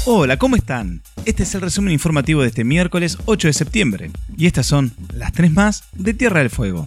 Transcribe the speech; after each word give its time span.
Hola, 0.06 0.38
¿cómo 0.38 0.56
están? 0.56 1.02
Este 1.26 1.44
es 1.44 1.54
el 1.56 1.60
resumen 1.60 1.92
informativo 1.92 2.42
de 2.42 2.48
este 2.48 2.64
miércoles 2.64 3.18
8 3.26 3.50
de 3.50 3.54
septiembre 3.54 4.12
y 4.38 4.46
estas 4.46 4.66
son 4.66 4.94
las 5.14 5.34
tres 5.34 5.52
más 5.52 5.84
de 5.92 6.14
Tierra 6.14 6.40
del 6.40 6.50
Fuego. 6.50 6.86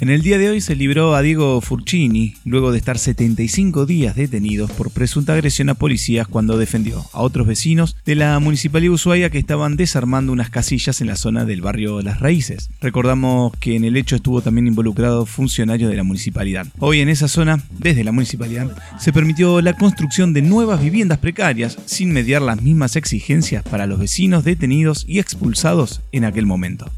En 0.00 0.10
el 0.10 0.22
día 0.22 0.38
de 0.38 0.50
hoy 0.50 0.60
se 0.60 0.76
libró 0.76 1.14
a 1.14 1.22
Diego 1.22 1.60
Furcini 1.60 2.34
luego 2.44 2.72
de 2.72 2.78
estar 2.78 2.98
75 2.98 3.86
días 3.86 4.14
detenidos 4.14 4.70
por 4.70 4.90
presunta 4.90 5.32
agresión 5.32 5.68
a 5.68 5.74
policías 5.74 6.28
cuando 6.28 6.58
defendió 6.58 7.04
a 7.12 7.22
otros 7.22 7.46
vecinos 7.46 7.96
de 8.04 8.14
la 8.14 8.38
municipalidad 8.38 8.90
de 8.90 8.94
Ushuaia 8.94 9.30
que 9.30 9.38
estaban 9.38 9.76
desarmando 9.76 10.32
unas 10.32 10.50
casillas 10.50 11.00
en 11.00 11.06
la 11.06 11.16
zona 11.16 11.44
del 11.44 11.62
barrio 11.62 12.02
Las 12.02 12.20
Raíces. 12.20 12.68
Recordamos 12.80 13.52
que 13.58 13.74
en 13.74 13.84
el 13.84 13.96
hecho 13.96 14.16
estuvo 14.16 14.42
también 14.42 14.66
involucrado 14.66 15.24
funcionario 15.24 15.88
de 15.88 15.96
la 15.96 16.02
municipalidad. 16.02 16.66
Hoy 16.78 17.00
en 17.00 17.08
esa 17.08 17.26
zona, 17.26 17.62
desde 17.78 18.04
la 18.04 18.12
municipalidad, 18.12 18.76
se 19.00 19.12
permitió 19.12 19.60
la 19.62 19.72
construcción 19.72 20.34
de 20.34 20.42
nuevas 20.42 20.82
viviendas 20.82 21.18
precarias 21.18 21.78
sin 21.86 22.12
mediar 22.12 22.42
las 22.42 22.60
mismas 22.60 22.96
exigencias 22.96 23.62
para 23.62 23.86
los 23.86 23.98
vecinos 23.98 24.44
detenidos 24.44 25.04
y 25.08 25.18
expulsados 25.18 26.02
en 26.12 26.24
aquel 26.24 26.46
momento. 26.46 26.90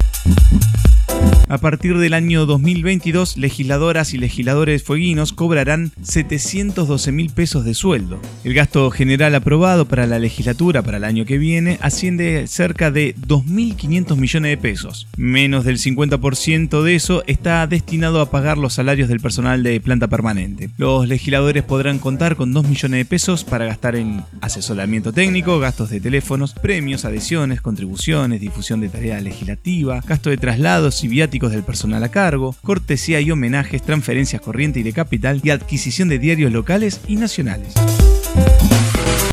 A 1.51 1.57
partir 1.57 1.97
del 1.97 2.13
año 2.13 2.45
2022, 2.45 3.37
legisladoras 3.37 4.13
y 4.13 4.19
legisladores 4.19 4.83
fueguinos 4.83 5.33
cobrarán 5.33 5.91
712 6.03 7.11
mil 7.11 7.31
pesos 7.31 7.65
de 7.65 7.73
sueldo. 7.73 8.21
El 8.43 8.53
gasto 8.53 8.91
general 8.91 9.33
aprobado 9.33 9.87
para 9.87 10.05
la 10.05 10.19
legislatura 10.19 10.83
para 10.83 10.97
el 10.97 11.03
año 11.03 11.25
que 11.25 11.39
viene 11.39 11.79
asciende 11.81 12.45
cerca 12.45 12.91
de 12.91 13.15
2.500 13.15 14.15
millones 14.15 14.51
de 14.51 14.57
pesos. 14.57 15.07
Menos 15.17 15.65
del 15.65 15.79
50% 15.79 16.83
de 16.83 16.93
eso 16.93 17.23
está 17.25 17.65
destinado 17.65 18.21
a 18.21 18.29
pagar 18.29 18.59
los 18.59 18.75
salarios 18.75 19.09
del 19.09 19.19
personal 19.19 19.63
de 19.63 19.81
planta 19.81 20.07
permanente. 20.07 20.69
Los 20.77 21.07
legisladores 21.07 21.63
podrán 21.63 21.97
contar 21.97 22.35
con 22.35 22.53
2 22.53 22.67
millones 22.69 22.99
de 22.99 23.05
pesos 23.05 23.43
para 23.43 23.65
gastar 23.65 23.95
en 23.95 24.23
asesoramiento 24.41 25.13
técnico, 25.13 25.57
gastos 25.57 25.89
de 25.89 25.99
teléfonos, 25.99 26.53
premios, 26.53 27.05
adhesiones, 27.05 27.59
contribuciones, 27.59 28.39
difusión 28.39 28.81
de 28.81 28.89
tarea 28.89 29.19
legislativa, 29.19 30.01
gasto 30.07 30.29
de 30.29 30.37
traslados 30.37 31.03
y 31.03 31.07
viáticos 31.09 31.51
del 31.51 31.63
personal 31.63 32.03
a 32.03 32.09
cargo, 32.09 32.55
cortesía 32.61 33.19
y 33.19 33.31
homenajes, 33.31 33.81
transferencias 33.81 34.41
corriente 34.41 34.79
y 34.79 34.83
de 34.83 34.93
capital 34.93 35.41
y 35.43 35.49
adquisición 35.49 36.07
de 36.07 36.19
diarios 36.19 36.51
locales 36.51 37.01
y 37.07 37.15
nacionales. 37.15 37.73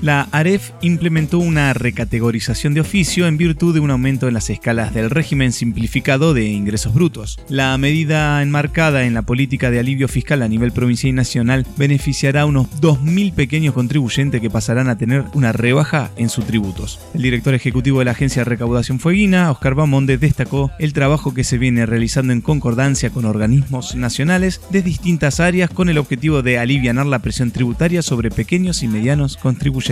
La 0.02 0.28
AREF 0.30 0.72
implementó 0.82 1.38
una 1.38 1.72
recategorización 1.72 2.74
de 2.74 2.80
oficio 2.80 3.26
en 3.26 3.36
virtud 3.36 3.74
de 3.74 3.80
un 3.80 3.90
aumento 3.90 4.28
en 4.28 4.34
las 4.34 4.50
escalas 4.50 4.94
del 4.94 5.10
régimen 5.10 5.52
simplificado 5.52 6.34
de 6.34 6.44
ingresos 6.44 6.94
brutos. 6.94 7.38
La 7.48 7.76
medida 7.78 8.42
enmarcada 8.42 9.04
en 9.04 9.14
la 9.14 9.22
política 9.22 9.70
de 9.70 9.80
alivio 9.80 10.06
fiscal 10.06 10.42
a 10.42 10.48
nivel 10.48 10.72
provincial 10.72 11.10
y 11.10 11.12
nacional 11.12 11.66
beneficiará 11.76 12.42
a 12.42 12.46
unos 12.46 12.70
2.000 12.80 13.32
pequeños 13.34 13.74
contribuyentes 13.74 14.40
que 14.40 14.50
pasarán 14.50 14.88
a 14.88 14.98
tener 14.98 15.24
una 15.34 15.52
rebaja 15.52 16.10
en 16.16 16.28
sus 16.28 16.46
tributos. 16.46 17.00
El 17.14 17.22
director 17.22 17.54
ejecutivo 17.54 17.98
de 17.98 18.04
la 18.04 18.12
Agencia 18.12 18.40
de 18.40 18.50
Recaudación 18.50 19.00
Fueguina, 19.00 19.50
Oscar 19.50 19.74
Bamonde, 19.74 20.18
destacó 20.18 20.70
el 20.78 20.92
trabajo 20.92 21.34
que 21.34 21.44
se 21.44 21.58
viene 21.58 21.86
realizando 21.86 22.32
en 22.32 22.42
concordancia 22.42 23.10
con 23.10 23.24
organismos 23.24 23.94
nacionales 23.94 24.60
de 24.70 24.82
distintas 24.82 25.40
áreas 25.40 25.70
con 25.70 25.88
el 25.88 25.98
objetivo 25.98 26.42
de 26.42 26.58
aliviar 26.58 26.86
la 26.86 27.18
presión 27.18 27.50
tributaria 27.50 28.00
sobre 28.00 28.30
pequeños 28.30 28.82
y 28.82 28.88
medianos 28.88 29.36
contribuyentes. 29.36 29.85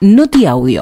Noti 0.00 0.46
Audio. 0.46 0.80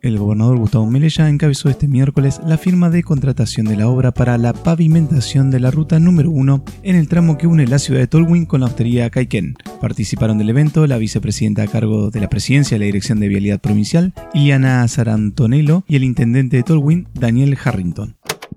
El 0.00 0.18
gobernador 0.18 0.58
Gustavo 0.58 0.86
Melella 0.86 1.28
encabezó 1.28 1.68
este 1.68 1.88
miércoles 1.88 2.40
la 2.46 2.56
firma 2.56 2.88
de 2.88 3.02
contratación 3.02 3.66
de 3.66 3.76
la 3.76 3.88
obra 3.88 4.12
para 4.12 4.38
la 4.38 4.52
pavimentación 4.52 5.50
de 5.50 5.58
la 5.58 5.72
ruta 5.72 5.98
número 5.98 6.30
1 6.30 6.64
en 6.84 6.94
el 6.94 7.08
tramo 7.08 7.36
que 7.36 7.48
une 7.48 7.66
la 7.66 7.80
ciudad 7.80 7.98
de 7.98 8.06
Tolwyn 8.06 8.46
con 8.46 8.60
la 8.60 8.66
hostería 8.66 9.10
Caiquén. 9.10 9.56
Participaron 9.80 10.38
del 10.38 10.50
evento 10.50 10.86
la 10.86 10.98
vicepresidenta 10.98 11.62
a 11.62 11.66
cargo 11.66 12.10
de 12.12 12.20
la 12.20 12.28
presidencia 12.28 12.76
de 12.76 12.84
la 12.84 12.86
Dirección 12.86 13.18
de 13.18 13.26
Vialidad 13.26 13.60
Provincial, 13.60 14.14
Iliana 14.32 14.86
Sarantonello, 14.86 15.84
y 15.88 15.96
el 15.96 16.04
intendente 16.04 16.58
de 16.58 16.62
Tolwyn, 16.62 17.08
Daniel 17.12 17.58
Harrington. 17.64 18.15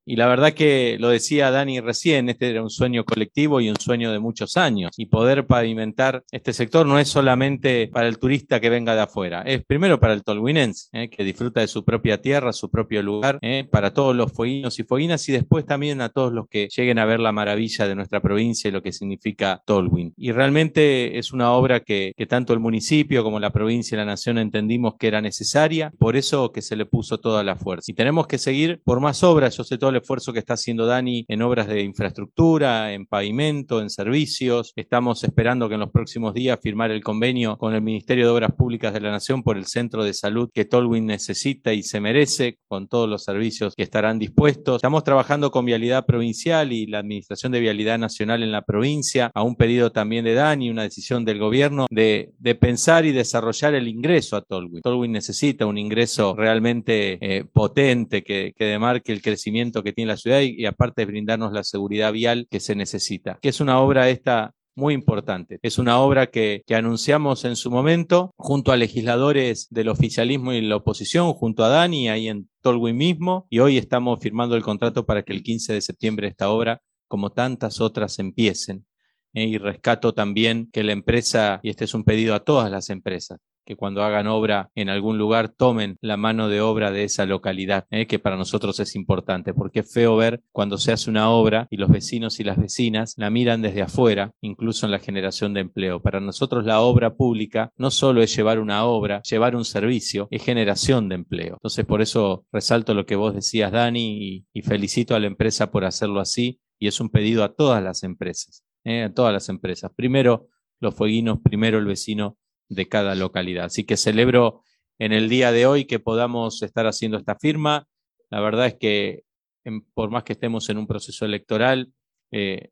Y 0.09 0.15
la 0.15 0.25
verdad 0.25 0.53
que 0.53 0.97
lo 0.99 1.09
decía 1.09 1.51
Dani 1.51 1.81
recién, 1.81 2.29
este 2.29 2.49
era 2.49 2.63
un 2.63 2.71
sueño 2.71 3.05
colectivo 3.05 3.61
y 3.61 3.69
un 3.69 3.75
sueño 3.75 4.11
de 4.11 4.17
muchos 4.17 4.57
años. 4.57 4.89
Y 4.97 5.05
poder 5.05 5.45
pavimentar 5.45 6.23
este 6.31 6.51
sector 6.51 6.87
no 6.87 6.97
es 6.97 7.09
solamente 7.09 7.91
para 7.93 8.07
el 8.07 8.17
turista 8.17 8.59
que 8.59 8.71
venga 8.71 8.95
de 8.95 9.01
afuera, 9.01 9.43
es 9.43 9.63
primero 9.63 9.99
para 9.99 10.13
el 10.13 10.23
tolhuinense, 10.23 10.87
eh, 10.93 11.11
que 11.11 11.23
disfruta 11.23 11.61
de 11.61 11.67
su 11.67 11.85
propia 11.85 12.19
tierra, 12.19 12.53
su 12.53 12.71
propio 12.71 13.03
lugar, 13.03 13.37
eh, 13.43 13.67
para 13.69 13.93
todos 13.93 14.15
los 14.15 14.33
fueguinos 14.33 14.79
y 14.79 14.83
fueguinas 14.83 15.29
y 15.29 15.31
después 15.31 15.67
también 15.67 16.01
a 16.01 16.09
todos 16.09 16.33
los 16.33 16.47
que 16.47 16.69
lleguen 16.75 16.97
a 16.97 17.05
ver 17.05 17.19
la 17.19 17.31
maravilla 17.31 17.87
de 17.87 17.93
nuestra 17.93 18.19
provincia 18.19 18.67
y 18.67 18.71
lo 18.71 18.81
que 18.81 18.91
significa 18.91 19.61
Tolwyn. 19.63 20.15
Y 20.17 20.31
realmente 20.31 21.19
es 21.19 21.33
una 21.33 21.51
obra 21.51 21.81
que, 21.81 22.13
que 22.17 22.25
tanto 22.25 22.53
el 22.53 22.59
municipio 22.59 23.23
como 23.23 23.39
la 23.39 23.51
provincia 23.51 23.93
y 23.93 23.99
la 23.99 24.05
nación 24.05 24.39
entendimos 24.39 24.95
que 24.95 25.05
era 25.05 25.21
necesaria, 25.21 25.93
por 25.99 26.15
eso 26.15 26.51
que 26.51 26.63
se 26.63 26.75
le 26.75 26.87
puso 26.87 27.19
toda 27.19 27.43
la 27.43 27.55
fuerza. 27.55 27.91
Y 27.91 27.93
tenemos 27.93 28.25
que 28.25 28.39
seguir 28.39 28.81
por 28.83 28.99
más 29.01 29.21
obras, 29.21 29.55
yo 29.55 29.63
sé 29.63 29.77
todo 29.77 29.98
esfuerzo 29.99 30.33
que 30.33 30.39
está 30.39 30.55
haciendo 30.55 30.85
Dani 30.85 31.25
en 31.27 31.41
obras 31.41 31.67
de 31.67 31.81
infraestructura, 31.81 32.93
en 32.93 33.05
pavimento, 33.05 33.81
en 33.81 33.89
servicios. 33.89 34.73
Estamos 34.75 35.23
esperando 35.23 35.67
que 35.67 35.75
en 35.75 35.81
los 35.81 35.91
próximos 35.91 36.33
días 36.33 36.59
firmar 36.61 36.91
el 36.91 37.03
convenio 37.03 37.57
con 37.57 37.73
el 37.73 37.81
Ministerio 37.81 38.25
de 38.25 38.31
Obras 38.31 38.51
Públicas 38.57 38.93
de 38.93 39.01
la 39.01 39.11
Nación 39.11 39.43
por 39.43 39.57
el 39.57 39.65
centro 39.65 40.03
de 40.03 40.13
salud 40.13 40.49
que 40.53 40.65
Tolwyn 40.65 41.05
necesita 41.05 41.73
y 41.73 41.83
se 41.83 41.99
merece, 41.99 42.57
con 42.67 42.87
todos 42.87 43.09
los 43.09 43.23
servicios 43.23 43.73
que 43.75 43.83
estarán 43.83 44.19
dispuestos. 44.19 44.77
Estamos 44.77 45.03
trabajando 45.03 45.51
con 45.51 45.65
Vialidad 45.65 46.05
Provincial 46.05 46.71
y 46.71 46.85
la 46.85 46.99
Administración 46.99 47.51
de 47.51 47.59
Vialidad 47.59 47.99
Nacional 47.99 48.43
en 48.43 48.51
la 48.51 48.63
provincia, 48.63 49.31
a 49.33 49.43
un 49.43 49.55
pedido 49.55 49.91
también 49.91 50.25
de 50.25 50.33
Dani, 50.33 50.69
una 50.69 50.83
decisión 50.83 51.25
del 51.25 51.39
gobierno 51.39 51.85
de, 51.89 52.33
pensar 52.59 53.05
y 53.05 53.11
desarrollar 53.11 53.73
el 53.73 53.87
ingreso 53.87 54.35
a 54.35 54.41
Tolwyn. 54.41 54.81
Tolwyn 54.81 55.11
necesita 55.11 55.65
un 55.65 55.77
ingreso 55.77 56.35
realmente 56.35 57.17
eh, 57.21 57.45
potente 57.45 58.23
que 58.23 58.53
demarque 58.57 59.11
el 59.11 59.21
crecimiento 59.21 59.78
que 59.83 59.93
tiene 59.93 60.11
la 60.11 60.17
ciudad 60.17 60.41
y, 60.41 60.65
aparte 60.65 61.05
brindarnos 61.05 61.51
la 61.51 61.63
seguridad 61.63 62.11
vial 62.13 62.47
que 62.49 62.59
se 62.59 62.75
necesita. 62.75 63.39
Que 63.41 63.49
es 63.49 63.59
una 63.61 63.79
obra 63.79 64.09
esta 64.09 64.53
muy 64.75 64.93
importante. 64.93 65.59
Es 65.61 65.77
una 65.77 65.99
obra 65.99 66.27
que, 66.27 66.63
que, 66.65 66.75
anunciamos 66.75 67.43
en 67.43 67.55
su 67.55 67.69
momento 67.69 68.33
junto 68.37 68.71
a 68.71 68.77
legisladores 68.77 69.67
del 69.69 69.89
oficialismo 69.89 70.53
y 70.53 70.61
la 70.61 70.77
oposición, 70.77 71.33
junto 71.33 71.63
a 71.63 71.69
Dani 71.69 72.09
ahí 72.09 72.29
en 72.29 72.49
Tolwyn 72.61 72.95
mismo, 72.95 73.45
y 73.49 73.59
hoy 73.59 73.77
estamos 73.77 74.19
firmando 74.21 74.55
el 74.55 74.63
contrato 74.63 75.05
para 75.05 75.23
que 75.23 75.33
el 75.33 75.43
15 75.43 75.73
de 75.73 75.81
septiembre 75.81 76.27
esta 76.27 76.49
obra, 76.49 76.81
como 77.07 77.31
tantas 77.31 77.81
otras, 77.81 78.19
empiecen. 78.19 78.85
Eh, 79.33 79.45
y 79.45 79.57
rescato 79.57 80.13
también 80.13 80.69
que 80.71 80.83
la 80.83 80.93
empresa, 80.93 81.59
y 81.61 81.69
este 81.69 81.85
es 81.85 81.93
un 81.93 82.03
pedido 82.03 82.33
a 82.33 82.39
todas 82.39 82.71
las 82.71 82.89
empresas, 82.89 83.39
que 83.69 83.75
cuando 83.75 84.01
hagan 84.01 84.25
obra 84.25 84.71
en 84.73 84.89
algún 84.89 85.19
lugar 85.19 85.49
tomen 85.49 85.99
la 86.01 86.17
mano 86.17 86.49
de 86.49 86.59
obra 86.59 86.89
de 86.89 87.03
esa 87.03 87.27
localidad, 87.27 87.85
¿eh? 87.91 88.07
que 88.07 88.17
para 88.17 88.35
nosotros 88.35 88.79
es 88.79 88.95
importante, 88.95 89.53
porque 89.53 89.81
es 89.81 89.93
feo 89.93 90.15
ver 90.15 90.41
cuando 90.51 90.79
se 90.79 90.91
hace 90.91 91.07
una 91.07 91.29
obra 91.29 91.67
y 91.69 91.77
los 91.77 91.91
vecinos 91.91 92.39
y 92.39 92.43
las 92.43 92.57
vecinas 92.57 93.13
la 93.15 93.29
miran 93.29 93.61
desde 93.61 93.83
afuera, 93.83 94.31
incluso 94.41 94.87
en 94.87 94.91
la 94.91 94.97
generación 94.97 95.53
de 95.53 95.59
empleo. 95.59 96.01
Para 96.01 96.19
nosotros 96.19 96.65
la 96.65 96.81
obra 96.81 97.13
pública 97.13 97.71
no 97.77 97.91
solo 97.91 98.23
es 98.23 98.35
llevar 98.35 98.57
una 98.57 98.85
obra, 98.85 99.21
llevar 99.21 99.55
un 99.55 99.65
servicio, 99.65 100.27
es 100.31 100.43
generación 100.43 101.07
de 101.07 101.13
empleo. 101.13 101.53
Entonces 101.53 101.85
por 101.85 102.01
eso 102.01 102.47
resalto 102.51 102.95
lo 102.95 103.05
que 103.05 103.17
vos 103.17 103.35
decías, 103.35 103.71
Dani, 103.71 104.47
y, 104.51 104.61
felicito 104.63 105.13
a 105.13 105.19
la 105.19 105.27
empresa 105.27 105.69
por 105.69 105.85
hacerlo 105.85 106.21
así, 106.21 106.59
y 106.79 106.87
es 106.87 106.99
un 106.99 107.09
pedido 107.09 107.43
a 107.43 107.53
todas 107.53 107.83
las 107.83 108.01
empresas, 108.01 108.63
¿eh? 108.83 109.03
a 109.03 109.13
todas 109.13 109.31
las 109.31 109.47
empresas. 109.47 109.91
Primero 109.95 110.47
los 110.79 110.95
fueguinos, 110.95 111.39
primero 111.43 111.77
el 111.77 111.85
vecino 111.85 112.39
de 112.69 112.87
cada 112.87 113.15
localidad. 113.15 113.65
Así 113.65 113.83
que 113.83 113.97
celebro 113.97 114.61
en 114.99 115.11
el 115.11 115.27
día 115.27 115.51
de 115.51 115.65
hoy 115.65 115.85
que 115.85 115.99
podamos 115.99 116.61
estar 116.61 116.85
haciendo 116.87 117.17
esta 117.17 117.35
firma. 117.35 117.87
La 118.29 118.39
verdad 118.39 118.67
es 118.67 118.75
que 118.75 119.23
en, 119.63 119.81
por 119.93 120.11
más 120.11 120.23
que 120.23 120.33
estemos 120.33 120.69
en 120.69 120.77
un 120.77 120.87
proceso 120.87 121.25
electoral, 121.25 121.91
eh, 122.31 122.69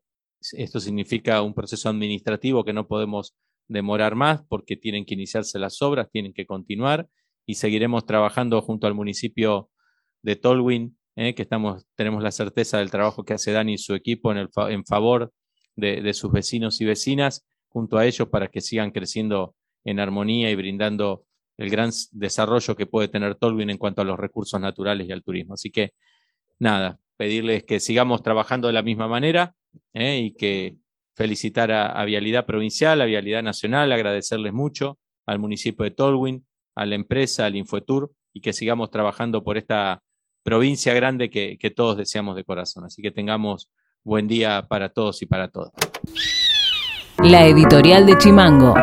esto 0.52 0.78
significa 0.78 1.42
un 1.42 1.54
proceso 1.54 1.88
administrativo 1.88 2.64
que 2.64 2.72
no 2.72 2.86
podemos 2.86 3.34
demorar 3.66 4.14
más 4.14 4.42
porque 4.48 4.76
tienen 4.76 5.04
que 5.04 5.14
iniciarse 5.14 5.58
las 5.58 5.82
obras, 5.82 6.10
tienen 6.10 6.32
que 6.32 6.46
continuar 6.46 7.08
y 7.44 7.54
seguiremos 7.54 8.06
trabajando 8.06 8.60
junto 8.62 8.86
al 8.86 8.94
municipio 8.94 9.70
de 10.22 10.36
Tolwyn, 10.36 10.96
eh, 11.16 11.34
que 11.34 11.42
estamos, 11.42 11.86
tenemos 11.96 12.22
la 12.22 12.30
certeza 12.30 12.78
del 12.78 12.90
trabajo 12.90 13.24
que 13.24 13.34
hace 13.34 13.52
Dani 13.52 13.74
y 13.74 13.78
su 13.78 13.94
equipo 13.94 14.30
en, 14.30 14.38
el, 14.38 14.48
en 14.68 14.84
favor 14.84 15.32
de, 15.76 16.02
de 16.02 16.14
sus 16.14 16.30
vecinos 16.30 16.80
y 16.80 16.84
vecinas, 16.84 17.46
junto 17.68 17.98
a 17.98 18.06
ellos 18.06 18.28
para 18.28 18.48
que 18.48 18.60
sigan 18.60 18.90
creciendo 18.90 19.54
en 19.90 20.00
armonía 20.00 20.50
y 20.50 20.54
brindando 20.54 21.24
el 21.56 21.70
gran 21.70 21.90
desarrollo 22.12 22.76
que 22.76 22.86
puede 22.86 23.08
tener 23.08 23.34
Tolwyn 23.34 23.70
en 23.70 23.78
cuanto 23.78 24.02
a 24.02 24.04
los 24.04 24.18
recursos 24.18 24.60
naturales 24.60 25.08
y 25.08 25.12
al 25.12 25.22
turismo. 25.22 25.54
Así 25.54 25.70
que, 25.70 25.92
nada, 26.58 26.98
pedirles 27.16 27.64
que 27.64 27.80
sigamos 27.80 28.22
trabajando 28.22 28.68
de 28.68 28.74
la 28.74 28.82
misma 28.82 29.08
manera 29.08 29.54
¿eh? 29.92 30.18
y 30.18 30.34
que 30.34 30.76
felicitar 31.16 31.72
a, 31.72 31.86
a, 31.86 32.04
Vialidad 32.04 32.46
Provincial, 32.46 33.00
a 33.00 33.06
Vialidad 33.06 33.42
Nacional, 33.42 33.90
agradecerles 33.90 34.52
mucho 34.52 34.98
al 35.26 35.40
municipio 35.40 35.84
de 35.84 35.90
Tolwyn, 35.90 36.46
a 36.76 36.86
la 36.86 36.94
empresa, 36.94 37.46
al 37.46 37.56
Infotour 37.56 38.12
y 38.32 38.40
que 38.40 38.52
sigamos 38.52 38.90
trabajando 38.90 39.42
por 39.42 39.58
esta 39.58 40.00
provincia 40.44 40.94
grande 40.94 41.28
que, 41.28 41.58
que 41.58 41.70
todos 41.70 41.96
deseamos 41.96 42.36
de 42.36 42.44
corazón. 42.44 42.84
Así 42.84 43.02
que 43.02 43.10
tengamos 43.10 43.68
buen 44.04 44.28
día 44.28 44.66
para 44.68 44.90
todos 44.90 45.20
y 45.22 45.26
para 45.26 45.48
todas. 45.48 45.72
La 47.18 47.46
editorial 47.46 48.06
de 48.06 48.16
Chimango. 48.16 48.74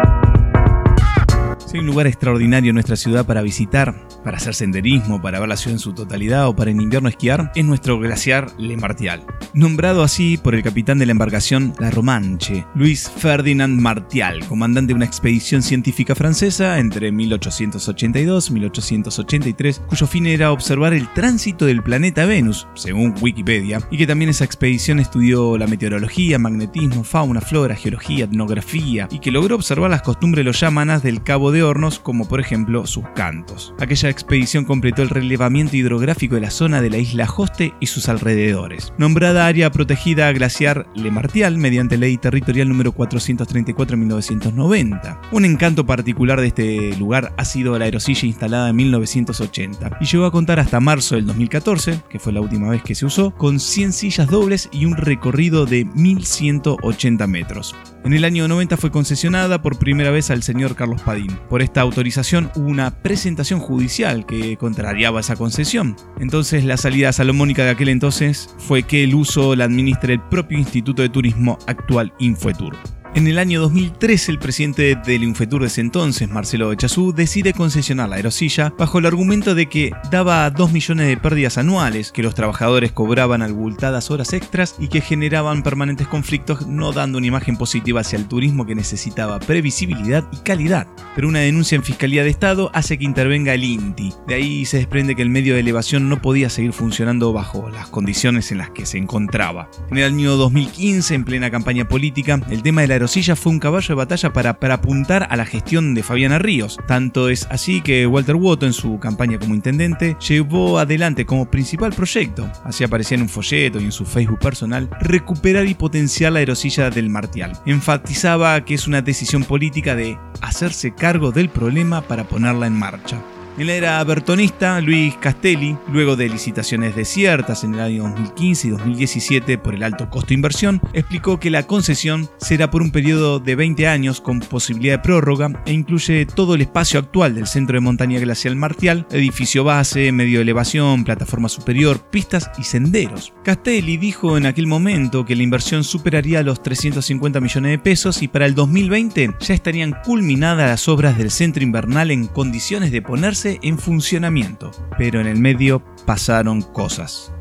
Un 1.76 1.88
lugar 1.88 2.08
extraordinario 2.08 2.70
en 2.70 2.76
nuestra 2.76 2.96
ciudad 2.96 3.26
para 3.26 3.42
visitar, 3.42 4.08
para 4.24 4.38
hacer 4.38 4.56
senderismo, 4.56 5.22
para 5.22 5.40
ver 5.40 5.50
la 5.50 5.58
ciudad 5.58 5.74
en 5.74 5.80
su 5.80 5.94
totalidad 5.94 6.48
o 6.48 6.56
para 6.56 6.72
en 6.72 6.80
invierno 6.80 7.10
esquiar, 7.10 7.52
es 7.54 7.66
nuestro 7.66 8.00
glaciar 8.00 8.48
Le 8.58 8.78
Martial. 8.78 9.26
Nombrado 9.54 10.02
así 10.02 10.38
por 10.38 10.56
el 10.56 10.64
capitán 10.64 11.00
de 11.00 11.06
la 11.06 11.12
embarcación 11.12 11.74
La 11.80 11.92
Romanche, 11.92 12.66
Luis 12.76 13.10
Ferdinand 13.10 13.80
Martial, 13.80 14.46
comandante 14.48 14.92
de 14.94 14.96
una 14.96 15.06
expedición 15.06 15.62
científica 15.64 16.16
francesa 16.16 16.80
entre 16.80 17.12
1882 17.12 18.50
y 18.50 18.54
1883, 18.54 19.82
cuyo 19.88 20.08
fin 20.08 20.28
era 20.28 20.52
observar 20.52 20.94
el 20.94 21.12
tránsito 21.14 21.66
del 21.66 21.84
planeta 21.84 22.26
Venus, 22.26 22.68
según 22.76 23.16
Wikipedia, 23.22 23.80
y 23.92 23.98
que 23.98 24.08
también 24.08 24.30
esa 24.30 24.46
expedición 24.46 25.00
estudió 25.00 25.58
la 25.58 25.68
meteorología, 25.68 26.40
magnetismo, 26.40 27.04
fauna, 27.04 27.42
flora, 27.42 27.76
geología, 27.76 28.26
etnografía, 28.26 29.08
y 29.12 29.20
que 29.20 29.32
logró 29.32 29.56
observar 29.56 29.90
las 29.90 30.04
costumbres 30.04 30.42
de 30.42 30.46
los 30.46 30.60
yámanas 30.60 31.04
del 31.04 31.24
Cabo 31.24 31.52
de 31.52 31.56
de 31.56 31.64
como 32.04 32.28
por 32.28 32.40
ejemplo 32.40 32.86
sus 32.86 33.04
cantos. 33.16 33.74
Aquella 33.80 34.10
expedición 34.10 34.66
completó 34.66 35.02
el 35.02 35.10
relevamiento 35.10 35.76
hidrográfico 35.76 36.36
de 36.36 36.42
la 36.42 36.52
zona 36.52 36.80
de 36.80 36.92
la 36.92 36.98
isla 36.98 37.26
Joste 37.26 37.74
y 37.80 37.88
sus 37.88 38.08
alrededores. 38.08 38.94
Nombrada 39.00 39.48
área 39.48 39.72
protegida 39.72 40.32
glaciar 40.32 40.86
Le 40.94 41.10
Martial 41.10 41.58
mediante 41.58 41.98
ley 41.98 42.18
territorial 42.18 42.70
número 42.70 42.92
434 42.92 43.98
1990. 43.98 45.22
Un 45.32 45.46
encanto 45.46 45.88
particular 45.88 46.40
de 46.40 46.48
este 46.48 46.96
lugar 46.98 47.34
ha 47.36 47.46
sido 47.46 47.80
la 47.80 47.86
aerosilla 47.86 48.28
instalada 48.28 48.70
en 48.70 48.76
1980 48.76 49.98
y 50.00 50.06
llegó 50.06 50.26
a 50.26 50.32
contar 50.32 50.60
hasta 50.60 50.80
marzo 50.80 51.16
del 51.16 51.26
2014, 51.26 52.02
que 52.10 52.20
fue 52.20 52.32
la 52.32 52.42
última 52.42 52.70
vez 52.70 52.84
que 52.84 52.94
se 52.94 53.08
usó, 53.08 53.32
con 53.32 53.60
100 53.60 53.92
sillas 53.92 54.28
dobles 54.28 54.70
y 54.72 54.86
un 54.86 54.98
recorrido 54.98 55.66
de 55.66 55.86
1180 55.96 57.26
metros. 57.26 57.76
En 58.06 58.14
el 58.14 58.24
año 58.24 58.48
90 58.48 58.78
fue 58.78 58.92
concesionada 58.92 59.64
por 59.64 59.80
primera 59.80 60.12
vez 60.12 60.30
al 60.30 60.44
señor 60.44 60.76
Carlos 60.76 61.02
Padín. 61.02 61.40
Por 61.56 61.62
esta 61.62 61.80
autorización 61.80 62.52
hubo 62.56 62.68
una 62.68 63.02
presentación 63.02 63.62
judicial 63.62 64.26
que 64.26 64.58
contrariaba 64.58 65.22
esa 65.22 65.38
concesión. 65.38 65.96
Entonces 66.20 66.66
la 66.66 66.76
salida 66.76 67.14
salomónica 67.14 67.64
de 67.64 67.70
aquel 67.70 67.88
entonces 67.88 68.54
fue 68.58 68.84
que 68.84 69.06
el 69.06 69.16
uso 69.16 69.56
la 69.56 69.64
administre 69.64 70.16
el 70.16 70.20
propio 70.20 70.58
Instituto 70.58 71.02
de 71.02 71.08
Turismo 71.08 71.58
actual 71.66 72.12
Infuetur. 72.20 72.76
En 73.16 73.28
el 73.28 73.40
año 73.40 73.62
2013, 73.62 74.30
el 74.34 74.40
presidente 74.40 74.96
del 75.06 75.24
Infetur 75.24 75.62
de 75.62 75.68
ese 75.68 75.80
entonces, 75.80 76.30
Marcelo 76.30 76.74
Echazú, 76.74 77.14
decide 77.14 77.54
concesionar 77.54 78.10
la 78.10 78.18
aerosilla 78.18 78.74
bajo 78.78 79.00
el 79.00 79.06
argumento 79.06 79.56
de 79.56 79.68
que 79.68 79.94
daba 80.12 80.50
2 80.50 80.74
millones 80.74 81.08
de 81.08 81.16
pérdidas 81.16 81.58
anuales, 81.58 82.12
que 82.12 82.24
los 82.24 82.36
trabajadores 82.36 82.92
cobraban 82.92 83.42
abultadas 83.42 84.12
horas 84.12 84.34
extras 84.34 84.76
y 84.80 84.90
que 84.90 85.00
generaban 85.00 85.64
permanentes 85.64 86.10
conflictos, 86.10 86.68
no 86.68 86.92
dando 86.92 87.18
una 87.18 87.28
imagen 87.28 87.56
positiva 87.56 88.02
hacia 88.02 88.20
el 88.20 88.28
turismo 88.28 88.66
que 88.66 88.76
necesitaba 88.76 89.40
previsibilidad 89.40 90.28
y 90.34 90.38
calidad. 90.40 90.86
Pero 91.16 91.30
una 91.30 91.40
denuncia 91.40 91.78
en 91.78 91.84
Fiscalía 91.84 92.24
de 92.24 92.32
Estado 92.32 92.70
hace 92.74 92.98
que 92.98 93.06
intervenga 93.06 93.54
el 93.54 93.64
INTI. 93.64 94.14
De 94.28 94.36
ahí 94.36 94.66
se 94.66 94.76
desprende 94.76 95.16
que 95.16 95.22
el 95.22 95.30
medio 95.30 95.54
de 95.54 95.62
elevación 95.62 96.10
no 96.10 96.22
podía 96.22 96.50
seguir 96.50 96.74
funcionando 96.74 97.32
bajo 97.32 97.70
las 97.70 97.88
condiciones 97.88 98.52
en 98.52 98.58
las 98.58 98.72
que 98.72 98.86
se 98.86 98.98
encontraba. 98.98 99.70
En 99.90 100.00
el 100.00 100.04
año 100.04 100.36
2015, 100.36 101.16
en 101.16 101.24
plena 101.24 101.50
campaña 101.50 101.88
política, 101.88 102.42
el 102.50 102.62
tema 102.62 102.82
de 102.82 102.88
la 102.90 103.05
Silla 103.08 103.36
fue 103.36 103.52
un 103.52 103.60
caballo 103.60 103.88
de 103.88 103.94
batalla 103.96 104.34
para, 104.34 104.60
para 104.60 104.76
apuntar 104.76 105.28
a 105.30 105.36
la 105.36 105.46
gestión 105.46 105.94
de 105.94 106.04
Fabiana 106.04 106.40
Ríos. 106.40 106.78
Tanto 106.88 107.30
es 107.30 107.48
así 107.50 107.82
que 107.82 108.08
Walter 108.08 108.36
Woto 108.36 108.66
en 108.66 108.74
su 108.74 109.00
campaña 109.00 109.40
como 109.40 109.56
intendente 109.56 110.18
llevó 110.28 110.80
adelante 110.80 111.26
como 111.26 111.50
principal 111.50 111.94
proyecto, 111.94 112.50
así 112.64 112.84
aparecía 112.84 113.16
en 113.16 113.24
un 113.24 113.30
folleto 113.30 113.80
y 113.80 113.86
en 113.86 113.92
su 113.92 114.06
Facebook 114.06 114.40
personal, 114.40 114.90
recuperar 115.00 115.66
y 115.68 115.74
potenciar 115.74 116.34
la 116.34 116.40
aerosilla 116.40 116.90
del 116.90 117.10
Martial. 117.10 117.54
Enfatizaba 117.66 118.64
que 118.66 118.74
es 118.74 118.88
una 118.88 119.02
decisión 119.02 119.44
política 119.44 119.96
de 119.96 120.18
hacerse 120.42 120.94
cargo 120.94 121.32
del 121.32 121.50
problema 121.50 122.02
para 122.02 122.26
ponerla 122.28 122.68
en 122.68 122.78
marcha. 122.78 123.22
La 123.58 123.74
era 123.74 124.04
bertonista, 124.04 124.82
Luis 124.82 125.16
Castelli, 125.16 125.78
luego 125.90 126.18
de 126.18 126.28
licitaciones 126.28 126.94
desiertas 126.94 127.64
en 127.64 127.74
el 127.74 127.80
año 127.80 128.04
2015 128.04 128.68
y 128.68 128.72
2017 128.72 129.58
por 129.58 129.74
el 129.74 129.84
alto 129.84 130.10
costo 130.10 130.30
de 130.30 130.34
inversión, 130.36 130.82
explicó 130.92 131.40
que 131.40 131.50
la 131.50 131.66
concesión 131.66 132.30
será 132.38 132.70
por 132.70 132.82
un 132.82 132.92
periodo 132.92 133.40
de 133.40 133.56
20 133.56 133.88
años 133.88 134.20
con 134.20 134.42
posibilidad 134.42 134.96
de 134.96 135.04
prórroga 135.04 135.64
e 135.66 135.72
incluye 135.72 136.26
todo 136.26 136.56
el 136.56 136.62
espacio 136.62 137.00
actual 137.00 137.34
del 137.34 137.48
centro 137.48 137.76
de 137.76 137.80
montaña 137.80 138.20
glacial 138.20 138.58
Martial, 138.58 139.08
edificio 139.10 139.64
base, 139.64 140.12
medio 140.12 140.40
de 140.40 140.44
elevación, 140.44 141.06
plataforma 141.06 141.48
superior, 141.48 142.02
pistas 142.12 142.52
y 142.58 142.64
senderos. 142.64 143.34
Castelli 143.44 143.96
dijo 143.96 144.38
en 144.38 144.48
aquel 144.48 144.68
momento 144.68 145.26
que 145.26 145.36
la 145.36 145.44
inversión 145.44 145.86
superaría 145.86 146.44
los 146.44 146.62
350 146.62 147.40
millones 147.40 147.72
de 147.72 147.80
pesos 147.80 148.22
y 148.22 148.28
para 148.28 148.48
el 148.48 148.54
2020 148.54 149.36
ya 149.40 149.54
estarían 149.54 149.96
culminadas 150.04 150.70
las 150.70 150.90
obras 150.90 151.18
del 151.18 151.32
centro 151.32 151.64
invernal 151.64 152.12
en 152.12 152.28
condiciones 152.28 152.92
de 152.92 153.02
ponerse 153.02 153.45
en 153.46 153.78
funcionamiento, 153.78 154.72
pero 154.98 155.20
en 155.20 155.28
el 155.28 155.40
medio 155.40 155.84
pasaron 156.06 156.62
cosas. 156.62 157.32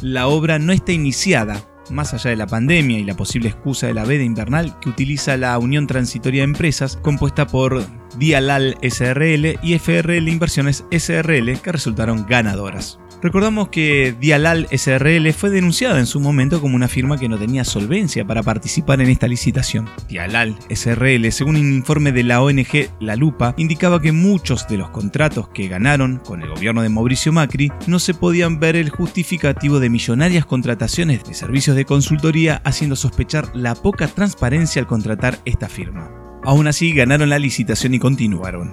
La 0.00 0.28
obra 0.28 0.58
no 0.58 0.72
está 0.72 0.92
iniciada, 0.92 1.62
más 1.90 2.14
allá 2.14 2.30
de 2.30 2.36
la 2.36 2.46
pandemia 2.46 2.98
y 2.98 3.04
la 3.04 3.16
posible 3.16 3.48
excusa 3.48 3.86
de 3.86 3.94
la 3.94 4.04
veda 4.04 4.22
invernal 4.22 4.78
que 4.80 4.88
utiliza 4.88 5.36
la 5.36 5.58
Unión 5.58 5.86
Transitoria 5.86 6.42
de 6.42 6.44
Empresas, 6.44 6.98
compuesta 7.02 7.46
por 7.46 7.84
Dialal 8.16 8.76
SRL 8.82 9.58
y 9.62 9.78
FRL 9.78 10.28
Inversiones 10.28 10.84
SRL, 10.90 11.60
que 11.60 11.72
resultaron 11.72 12.26
ganadoras. 12.26 12.98
Recordamos 13.20 13.68
que 13.68 14.14
Dialal 14.20 14.68
SRL 14.70 15.32
fue 15.32 15.50
denunciada 15.50 15.98
en 15.98 16.06
su 16.06 16.20
momento 16.20 16.60
como 16.60 16.76
una 16.76 16.86
firma 16.86 17.18
que 17.18 17.28
no 17.28 17.36
tenía 17.36 17.64
solvencia 17.64 18.24
para 18.24 18.44
participar 18.44 19.00
en 19.00 19.08
esta 19.08 19.26
licitación. 19.26 19.88
Dialal 20.08 20.56
SRL, 20.70 21.30
según 21.32 21.56
un 21.56 21.72
informe 21.72 22.12
de 22.12 22.22
la 22.22 22.40
ONG 22.40 22.90
La 23.00 23.16
Lupa, 23.16 23.54
indicaba 23.56 24.00
que 24.00 24.12
muchos 24.12 24.68
de 24.68 24.78
los 24.78 24.90
contratos 24.90 25.48
que 25.48 25.66
ganaron 25.66 26.18
con 26.18 26.42
el 26.42 26.50
gobierno 26.50 26.82
de 26.82 26.90
Mauricio 26.90 27.32
Macri 27.32 27.72
no 27.88 27.98
se 27.98 28.14
podían 28.14 28.60
ver 28.60 28.76
el 28.76 28.90
justificativo 28.90 29.80
de 29.80 29.90
millonarias 29.90 30.46
contrataciones 30.46 31.24
de 31.24 31.34
servicios 31.34 31.74
de 31.74 31.84
consultoría, 31.84 32.62
haciendo 32.64 32.94
sospechar 32.94 33.50
la 33.54 33.74
poca 33.74 34.06
transparencia 34.06 34.80
al 34.80 34.86
contratar 34.86 35.38
esta 35.44 35.68
firma. 35.68 36.08
Aún 36.44 36.68
así, 36.68 36.92
ganaron 36.92 37.30
la 37.30 37.40
licitación 37.40 37.94
y 37.94 37.98
continuaron. 37.98 38.72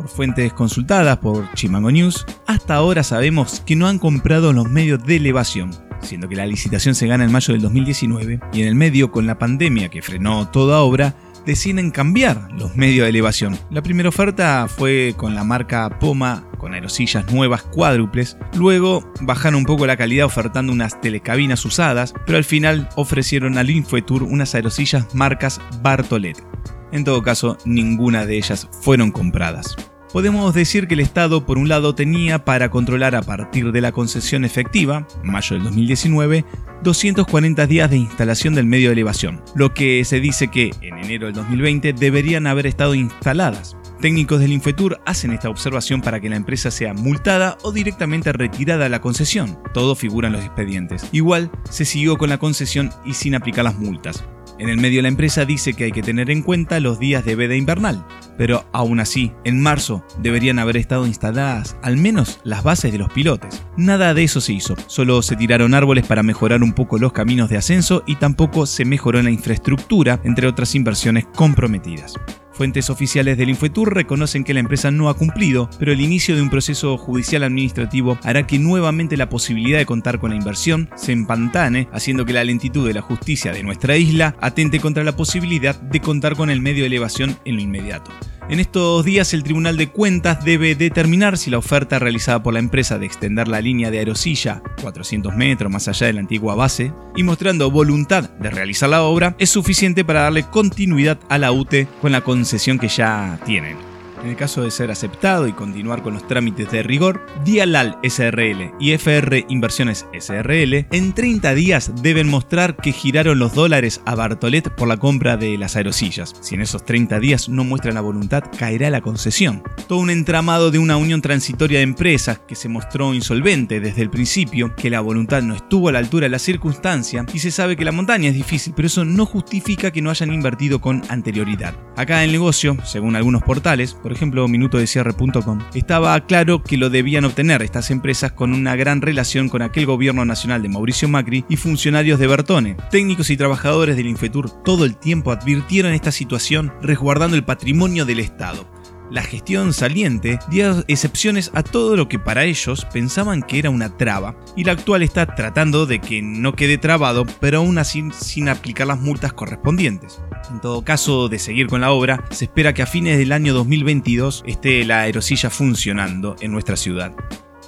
Por 0.00 0.08
fuentes 0.08 0.54
consultadas 0.54 1.18
por 1.18 1.52
Chimango 1.52 1.90
News, 1.90 2.24
hasta 2.46 2.74
ahora 2.74 3.02
sabemos 3.02 3.60
que 3.66 3.76
no 3.76 3.86
han 3.86 3.98
comprado 3.98 4.54
los 4.54 4.66
medios 4.66 5.04
de 5.04 5.16
elevación, 5.16 5.72
siendo 6.00 6.26
que 6.26 6.36
la 6.36 6.46
licitación 6.46 6.94
se 6.94 7.06
gana 7.06 7.24
en 7.24 7.30
mayo 7.30 7.52
del 7.52 7.60
2019 7.60 8.40
y 8.54 8.62
en 8.62 8.68
el 8.68 8.76
medio 8.76 9.12
con 9.12 9.26
la 9.26 9.38
pandemia 9.38 9.90
que 9.90 10.00
frenó 10.00 10.48
toda 10.48 10.80
obra, 10.80 11.16
deciden 11.44 11.90
cambiar 11.90 12.50
los 12.52 12.76
medios 12.76 13.04
de 13.04 13.10
elevación. 13.10 13.58
La 13.68 13.82
primera 13.82 14.08
oferta 14.08 14.68
fue 14.74 15.12
con 15.18 15.34
la 15.34 15.44
marca 15.44 15.98
Poma 15.98 16.46
con 16.56 16.72
aerosillas 16.72 17.30
nuevas 17.30 17.62
cuádruples, 17.64 18.38
luego 18.54 19.06
bajaron 19.20 19.58
un 19.58 19.64
poco 19.66 19.86
la 19.86 19.98
calidad 19.98 20.24
ofertando 20.24 20.72
unas 20.72 20.98
telecabinas 21.02 21.62
usadas, 21.66 22.14
pero 22.24 22.38
al 22.38 22.44
final 22.44 22.88
ofrecieron 22.96 23.58
al 23.58 23.68
Infotour 23.68 24.22
unas 24.22 24.54
aerosillas 24.54 25.14
marcas 25.14 25.60
Bartolet. 25.82 26.42
En 26.90 27.04
todo 27.04 27.22
caso, 27.22 27.58
ninguna 27.66 28.24
de 28.24 28.38
ellas 28.38 28.66
fueron 28.80 29.12
compradas. 29.12 29.76
Podemos 30.12 30.52
decir 30.54 30.88
que 30.88 30.94
el 30.94 31.00
Estado, 31.00 31.46
por 31.46 31.56
un 31.56 31.68
lado, 31.68 31.94
tenía 31.94 32.44
para 32.44 32.68
controlar 32.68 33.14
a 33.14 33.22
partir 33.22 33.70
de 33.70 33.80
la 33.80 33.92
concesión 33.92 34.44
efectiva, 34.44 35.06
mayo 35.22 35.54
del 35.54 35.64
2019, 35.64 36.44
240 36.82 37.66
días 37.68 37.90
de 37.90 37.98
instalación 37.98 38.56
del 38.56 38.66
medio 38.66 38.88
de 38.88 38.94
elevación, 38.94 39.40
lo 39.54 39.72
que 39.72 40.04
se 40.04 40.18
dice 40.18 40.48
que 40.48 40.72
en 40.80 40.98
enero 40.98 41.26
del 41.26 41.36
2020 41.36 41.92
deberían 41.92 42.48
haber 42.48 42.66
estado 42.66 42.96
instaladas. 42.96 43.76
Técnicos 44.00 44.40
del 44.40 44.52
Infetur 44.52 44.98
hacen 45.06 45.32
esta 45.32 45.48
observación 45.48 46.00
para 46.00 46.18
que 46.18 46.28
la 46.28 46.36
empresa 46.36 46.72
sea 46.72 46.92
multada 46.92 47.56
o 47.62 47.70
directamente 47.70 48.32
retirada 48.32 48.88
la 48.88 49.00
concesión. 49.00 49.60
Todo 49.74 49.94
figura 49.94 50.26
en 50.26 50.32
los 50.32 50.44
expedientes. 50.44 51.06
Igual, 51.12 51.52
se 51.70 51.84
siguió 51.84 52.18
con 52.18 52.30
la 52.30 52.38
concesión 52.38 52.90
y 53.04 53.14
sin 53.14 53.36
aplicar 53.36 53.62
las 53.62 53.78
multas. 53.78 54.24
En 54.58 54.68
el 54.68 54.76
medio 54.76 55.00
la 55.00 55.08
empresa 55.08 55.44
dice 55.44 55.72
que 55.72 55.84
hay 55.84 55.92
que 55.92 56.02
tener 56.02 56.30
en 56.30 56.42
cuenta 56.42 56.80
los 56.80 56.98
días 56.98 57.24
de 57.24 57.34
veda 57.34 57.54
invernal, 57.54 58.04
pero 58.40 58.64
aún 58.72 59.00
así, 59.00 59.32
en 59.44 59.60
marzo 59.60 60.02
deberían 60.22 60.58
haber 60.58 60.78
estado 60.78 61.06
instaladas 61.06 61.76
al 61.82 61.98
menos 61.98 62.40
las 62.42 62.62
bases 62.62 62.90
de 62.90 62.96
los 62.96 63.12
pilotes. 63.12 63.62
Nada 63.76 64.14
de 64.14 64.24
eso 64.24 64.40
se 64.40 64.54
hizo, 64.54 64.76
solo 64.86 65.20
se 65.20 65.36
tiraron 65.36 65.74
árboles 65.74 66.06
para 66.06 66.22
mejorar 66.22 66.62
un 66.62 66.72
poco 66.72 66.96
los 66.96 67.12
caminos 67.12 67.50
de 67.50 67.58
ascenso 67.58 68.02
y 68.06 68.16
tampoco 68.16 68.64
se 68.64 68.86
mejoró 68.86 69.20
la 69.20 69.30
infraestructura, 69.30 70.20
entre 70.24 70.46
otras 70.46 70.74
inversiones 70.74 71.26
comprometidas. 71.36 72.14
Fuentes 72.60 72.90
oficiales 72.90 73.38
del 73.38 73.48
Infetur 73.48 73.94
reconocen 73.94 74.44
que 74.44 74.52
la 74.52 74.60
empresa 74.60 74.90
no 74.90 75.08
ha 75.08 75.16
cumplido, 75.16 75.70
pero 75.78 75.92
el 75.92 76.00
inicio 76.02 76.36
de 76.36 76.42
un 76.42 76.50
proceso 76.50 76.98
judicial 76.98 77.42
administrativo 77.42 78.18
hará 78.22 78.46
que 78.46 78.58
nuevamente 78.58 79.16
la 79.16 79.30
posibilidad 79.30 79.78
de 79.78 79.86
contar 79.86 80.18
con 80.18 80.28
la 80.28 80.36
inversión 80.36 80.90
se 80.94 81.12
empantane, 81.12 81.88
haciendo 81.90 82.26
que 82.26 82.34
la 82.34 82.44
lentitud 82.44 82.86
de 82.86 82.92
la 82.92 83.00
justicia 83.00 83.52
de 83.52 83.62
nuestra 83.62 83.96
isla 83.96 84.36
atente 84.42 84.78
contra 84.78 85.04
la 85.04 85.16
posibilidad 85.16 85.74
de 85.80 86.00
contar 86.00 86.36
con 86.36 86.50
el 86.50 86.60
medio 86.60 86.82
de 86.82 86.88
elevación 86.88 87.38
en 87.46 87.54
lo 87.54 87.62
inmediato. 87.62 88.10
En 88.48 88.58
estos 88.58 89.04
días 89.04 89.32
el 89.32 89.44
Tribunal 89.44 89.76
de 89.76 89.88
Cuentas 89.88 90.44
debe 90.44 90.74
determinar 90.74 91.38
si 91.38 91.50
la 91.50 91.58
oferta 91.58 91.98
realizada 91.98 92.42
por 92.42 92.52
la 92.52 92.58
empresa 92.58 92.98
de 92.98 93.06
extender 93.06 93.46
la 93.46 93.60
línea 93.60 93.90
de 93.90 93.98
aerosilla 93.98 94.62
400 94.82 95.36
metros 95.36 95.70
más 95.70 95.86
allá 95.88 96.06
de 96.08 96.14
la 96.14 96.20
antigua 96.20 96.54
base 96.54 96.92
y 97.14 97.22
mostrando 97.22 97.70
voluntad 97.70 98.30
de 98.30 98.50
realizar 98.50 98.88
la 98.88 99.02
obra 99.02 99.36
es 99.38 99.50
suficiente 99.50 100.04
para 100.04 100.22
darle 100.22 100.44
continuidad 100.44 101.18
a 101.28 101.38
la 101.38 101.52
UTE 101.52 101.86
con 102.00 102.12
la 102.12 102.22
concesión 102.22 102.78
que 102.78 102.88
ya 102.88 103.38
tienen. 103.44 103.89
En 104.22 104.28
el 104.28 104.36
caso 104.36 104.62
de 104.62 104.70
ser 104.70 104.90
aceptado 104.90 105.48
y 105.48 105.52
continuar 105.52 106.02
con 106.02 106.12
los 106.12 106.26
trámites 106.26 106.70
de 106.70 106.82
rigor, 106.82 107.24
Dialal 107.42 107.98
SRL 108.02 108.74
y 108.78 108.92
FR 108.92 109.46
Inversiones 109.48 110.06
SRL 110.12 110.86
en 110.90 111.14
30 111.14 111.54
días 111.54 111.92
deben 112.02 112.28
mostrar 112.28 112.76
que 112.76 112.92
giraron 112.92 113.38
los 113.38 113.54
dólares 113.54 114.02
a 114.04 114.14
Bartolet 114.14 114.68
por 114.74 114.88
la 114.88 114.98
compra 114.98 115.38
de 115.38 115.56
las 115.56 115.76
aerosillas. 115.76 116.34
Si 116.40 116.54
en 116.54 116.60
esos 116.60 116.84
30 116.84 117.18
días 117.18 117.48
no 117.48 117.64
muestran 117.64 117.94
la 117.94 118.02
voluntad, 118.02 118.44
caerá 118.58 118.90
la 118.90 119.00
concesión. 119.00 119.62
Todo 119.88 120.00
un 120.00 120.10
entramado 120.10 120.70
de 120.70 120.78
una 120.78 120.98
unión 120.98 121.22
transitoria 121.22 121.78
de 121.78 121.84
empresas 121.84 122.40
que 122.40 122.56
se 122.56 122.68
mostró 122.68 123.14
insolvente 123.14 123.80
desde 123.80 124.02
el 124.02 124.10
principio, 124.10 124.76
que 124.76 124.90
la 124.90 125.00
voluntad 125.00 125.40
no 125.40 125.54
estuvo 125.54 125.88
a 125.88 125.92
la 125.92 125.98
altura 125.98 126.26
de 126.26 126.30
la 126.30 126.38
circunstancia 126.38 127.24
y 127.32 127.38
se 127.38 127.50
sabe 127.50 127.74
que 127.74 127.86
la 127.86 127.92
montaña 127.92 128.28
es 128.28 128.34
difícil, 128.34 128.74
pero 128.76 128.86
eso 128.86 129.06
no 129.06 129.24
justifica 129.24 129.90
que 129.90 130.02
no 130.02 130.10
hayan 130.10 130.30
invertido 130.30 130.78
con 130.82 131.02
anterioridad. 131.08 131.74
Acá 131.96 132.22
el 132.22 132.32
negocio, 132.32 132.76
según 132.84 133.16
algunos 133.16 133.42
portales, 133.42 133.94
por 134.10 134.16
ejemplo 134.16 134.48
minutodecierre.com, 134.48 135.60
estaba 135.72 136.18
claro 136.26 136.64
que 136.64 136.76
lo 136.76 136.90
debían 136.90 137.24
obtener 137.24 137.62
estas 137.62 137.92
empresas 137.92 138.32
con 138.32 138.52
una 138.52 138.74
gran 138.74 139.02
relación 139.02 139.48
con 139.48 139.62
aquel 139.62 139.86
gobierno 139.86 140.24
nacional 140.24 140.62
de 140.62 140.68
Mauricio 140.68 141.08
Macri 141.08 141.44
y 141.48 141.56
funcionarios 141.56 142.18
de 142.18 142.26
Bertone. 142.26 142.76
Técnicos 142.90 143.30
y 143.30 143.36
trabajadores 143.36 143.96
del 143.96 144.08
Infetur 144.08 144.50
todo 144.64 144.84
el 144.84 144.96
tiempo 144.96 145.30
advirtieron 145.30 145.92
esta 145.92 146.10
situación 146.10 146.72
resguardando 146.82 147.36
el 147.36 147.44
patrimonio 147.44 148.04
del 148.04 148.18
Estado 148.18 148.79
la 149.10 149.22
gestión 149.22 149.72
saliente 149.72 150.38
dio 150.50 150.84
excepciones 150.88 151.50
a 151.54 151.62
todo 151.62 151.96
lo 151.96 152.08
que 152.08 152.18
para 152.18 152.44
ellos 152.44 152.86
pensaban 152.92 153.42
que 153.42 153.58
era 153.58 153.70
una 153.70 153.96
traba, 153.96 154.36
y 154.56 154.64
la 154.64 154.72
actual 154.72 155.02
está 155.02 155.26
tratando 155.34 155.86
de 155.86 156.00
que 156.00 156.22
no 156.22 156.54
quede 156.54 156.78
trabado, 156.78 157.26
pero 157.40 157.58
aún 157.58 157.78
así 157.78 158.04
sin 158.12 158.48
aplicar 158.48 158.86
las 158.86 159.00
multas 159.00 159.32
correspondientes. 159.32 160.20
En 160.50 160.60
todo 160.60 160.82
caso, 160.82 161.28
de 161.28 161.38
seguir 161.38 161.66
con 161.66 161.80
la 161.80 161.90
obra, 161.90 162.24
se 162.30 162.46
espera 162.46 162.74
que 162.74 162.82
a 162.82 162.86
fines 162.86 163.18
del 163.18 163.32
año 163.32 163.52
2022 163.54 164.44
esté 164.46 164.84
la 164.84 165.00
aerosilla 165.00 165.50
funcionando 165.50 166.36
en 166.40 166.52
nuestra 166.52 166.76
ciudad. 166.76 167.12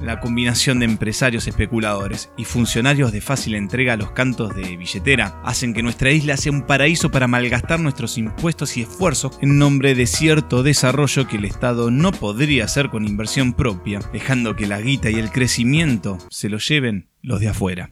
La 0.00 0.20
combinación 0.20 0.78
de 0.78 0.86
empresarios 0.86 1.46
especuladores 1.46 2.30
y 2.36 2.44
funcionarios 2.44 3.12
de 3.12 3.20
fácil 3.20 3.54
entrega 3.54 3.92
a 3.92 3.96
los 3.96 4.12
cantos 4.12 4.54
de 4.54 4.76
billetera 4.76 5.40
hacen 5.44 5.74
que 5.74 5.82
nuestra 5.82 6.10
isla 6.10 6.36
sea 6.36 6.52
un 6.52 6.62
paraíso 6.62 7.10
para 7.10 7.28
malgastar 7.28 7.80
nuestros 7.80 8.18
impuestos 8.18 8.76
y 8.76 8.82
esfuerzos 8.82 9.38
en 9.42 9.58
nombre 9.58 9.94
de 9.94 10.06
cierto 10.06 10.62
desarrollo 10.62 11.28
que 11.28 11.36
el 11.36 11.44
Estado 11.44 11.90
no 11.90 12.12
podría 12.12 12.64
hacer 12.64 12.88
con 12.88 13.06
inversión 13.06 13.52
propia, 13.52 14.00
dejando 14.12 14.56
que 14.56 14.66
la 14.66 14.80
guita 14.80 15.10
y 15.10 15.16
el 15.16 15.30
crecimiento 15.30 16.18
se 16.30 16.48
lo 16.48 16.58
lleven 16.58 17.08
los 17.22 17.40
de 17.40 17.48
afuera. 17.48 17.90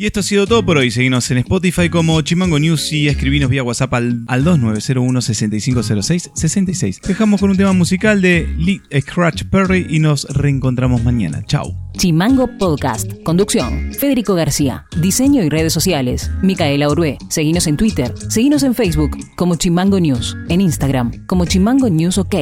Y 0.00 0.06
esto 0.06 0.20
ha 0.20 0.22
sido 0.22 0.46
todo 0.46 0.64
por 0.64 0.78
hoy. 0.78 0.92
Seguimos 0.92 1.28
en 1.32 1.38
Spotify 1.38 1.90
como 1.90 2.22
Chimango 2.22 2.60
News 2.60 2.92
y 2.92 3.08
escribinos 3.08 3.50
vía 3.50 3.64
WhatsApp 3.64 3.94
al, 3.94 4.26
2901-6506-66. 4.28 7.00
Dejamos 7.00 7.40
con 7.40 7.50
un 7.50 7.56
tema 7.56 7.72
musical 7.72 8.22
de 8.22 8.46
Lee 8.56 8.80
Scratch 9.00 9.42
Perry 9.50 9.88
y 9.90 9.98
nos 9.98 10.22
reencontramos 10.26 11.02
mañana. 11.02 11.42
Chao. 11.46 11.74
Chimango 11.96 12.48
Podcast. 12.58 13.12
Conducción. 13.24 13.92
Federico 13.92 14.36
García. 14.36 14.86
Diseño 15.00 15.42
y 15.42 15.48
redes 15.48 15.72
sociales. 15.72 16.30
Micaela 16.42 16.88
Orué. 16.88 17.18
Seguinos 17.28 17.66
en 17.66 17.76
Twitter. 17.76 18.14
Seguinos 18.28 18.62
en 18.62 18.76
Facebook 18.76 19.18
como 19.34 19.56
Chimango 19.56 19.98
News. 19.98 20.36
En 20.48 20.60
Instagram 20.60 21.26
como 21.26 21.44
Chimango 21.44 21.90
News 21.90 22.18
OK. 22.18 22.36